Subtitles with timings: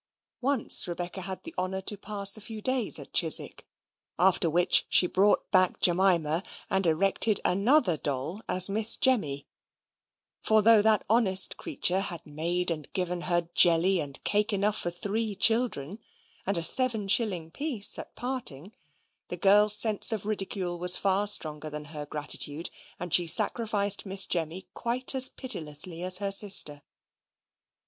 [0.41, 3.67] Once Rebecca had the honour to pass a few days at Chiswick;
[4.17, 9.45] after which she brought back Jemima, and erected another doll as Miss Jemmy:
[10.41, 14.89] for though that honest creature had made and given her jelly and cake enough for
[14.89, 15.99] three children,
[16.47, 18.73] and a seven shilling piece at parting,
[19.27, 24.25] the girl's sense of ridicule was far stronger than her gratitude, and she sacrificed Miss
[24.25, 26.81] Jemmy quite as pitilessly as her sister.